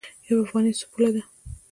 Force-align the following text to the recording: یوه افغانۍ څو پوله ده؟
یوه 0.27 0.41
افغانۍ 0.45 0.73
څو 0.79 0.85
پوله 0.91 1.09
ده؟ 1.15 1.21